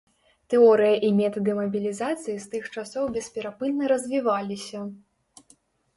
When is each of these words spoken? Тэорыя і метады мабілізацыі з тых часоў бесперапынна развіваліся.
Тэорыя 0.53 0.95
і 1.09 1.11
метады 1.17 1.53
мабілізацыі 1.59 2.35
з 2.45 2.51
тых 2.55 2.63
часоў 2.77 3.05
бесперапынна 3.19 3.83
развіваліся. 3.95 4.79